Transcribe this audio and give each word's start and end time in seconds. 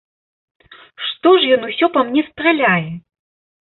Што 1.09 1.35
ж 1.39 1.53
ён 1.59 1.69
усё 1.71 1.93
па 1.99 2.07
мне 2.11 2.21
страляе? 2.35 2.85